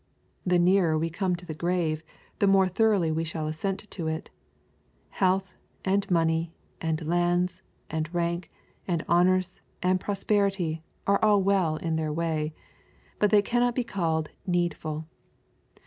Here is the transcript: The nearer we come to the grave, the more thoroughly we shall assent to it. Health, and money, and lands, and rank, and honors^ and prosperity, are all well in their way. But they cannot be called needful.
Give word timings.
The 0.47 0.57
nearer 0.57 0.97
we 0.97 1.11
come 1.11 1.35
to 1.35 1.45
the 1.45 1.53
grave, 1.53 2.01
the 2.39 2.47
more 2.47 2.67
thoroughly 2.67 3.11
we 3.11 3.23
shall 3.23 3.45
assent 3.45 3.81
to 3.91 4.07
it. 4.07 4.31
Health, 5.09 5.53
and 5.85 6.09
money, 6.09 6.55
and 6.81 7.05
lands, 7.05 7.61
and 7.87 8.11
rank, 8.11 8.49
and 8.87 9.05
honors^ 9.05 9.59
and 9.83 9.99
prosperity, 9.99 10.81
are 11.05 11.23
all 11.23 11.43
well 11.43 11.75
in 11.77 11.97
their 11.97 12.11
way. 12.11 12.51
But 13.19 13.29
they 13.29 13.43
cannot 13.43 13.75
be 13.75 13.83
called 13.83 14.31
needful. 14.47 15.05